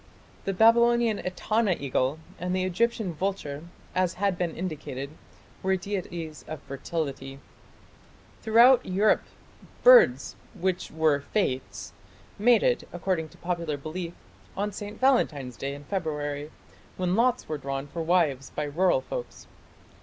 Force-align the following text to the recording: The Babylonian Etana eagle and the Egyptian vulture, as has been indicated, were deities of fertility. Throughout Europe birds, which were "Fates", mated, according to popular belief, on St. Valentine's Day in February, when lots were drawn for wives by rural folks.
The 0.45 0.53
Babylonian 0.53 1.19
Etana 1.19 1.75
eagle 1.79 2.17
and 2.39 2.55
the 2.55 2.63
Egyptian 2.63 3.13
vulture, 3.13 3.65
as 3.93 4.15
has 4.15 4.33
been 4.33 4.55
indicated, 4.55 5.11
were 5.61 5.75
deities 5.75 6.43
of 6.47 6.59
fertility. 6.63 7.37
Throughout 8.41 8.83
Europe 8.83 9.21
birds, 9.83 10.35
which 10.59 10.89
were 10.89 11.19
"Fates", 11.21 11.93
mated, 12.39 12.87
according 12.91 13.29
to 13.29 13.37
popular 13.37 13.77
belief, 13.77 14.13
on 14.57 14.71
St. 14.71 14.99
Valentine's 14.99 15.55
Day 15.55 15.75
in 15.75 15.83
February, 15.83 16.49
when 16.97 17.15
lots 17.15 17.47
were 17.47 17.59
drawn 17.59 17.85
for 17.85 18.01
wives 18.01 18.49
by 18.49 18.63
rural 18.63 19.01
folks. 19.01 19.45